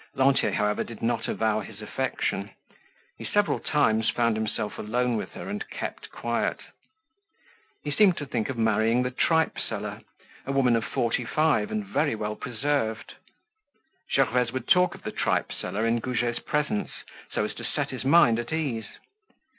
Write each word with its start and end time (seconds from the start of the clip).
Lantier, 0.15 0.53
however, 0.53 0.83
did 0.83 1.03
not 1.03 1.27
avow 1.27 1.59
his 1.59 1.79
affection. 1.79 2.49
He 3.19 3.23
several 3.23 3.59
times 3.59 4.09
found 4.09 4.35
himself 4.35 4.79
alone 4.79 5.15
with 5.15 5.33
her 5.33 5.47
and 5.47 5.63
kept 5.69 6.09
quiet. 6.09 6.59
He 7.83 7.91
seemed 7.91 8.17
to 8.17 8.25
think 8.25 8.49
of 8.49 8.57
marrying 8.57 9.03
the 9.03 9.11
tripe 9.11 9.59
seller, 9.59 10.01
a 10.47 10.51
woman 10.51 10.75
of 10.75 10.85
forty 10.85 11.23
five 11.23 11.69
and 11.69 11.85
very 11.85 12.15
well 12.15 12.35
preserved. 12.35 13.13
Gervaise 14.11 14.51
would 14.51 14.67
talk 14.67 14.95
of 14.95 15.03
the 15.03 15.11
tripe 15.11 15.51
seller 15.51 15.85
in 15.85 15.99
Goujet's 15.99 16.39
presence, 16.39 16.89
so 17.31 17.45
as 17.45 17.53
to 17.53 17.63
set 17.63 17.91
his 17.91 18.03
mind 18.03 18.39
at 18.39 18.51
ease. 18.51 18.97